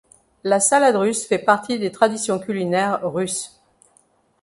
[0.43, 3.61] La salade russe fait partie des traditions culinaires russes.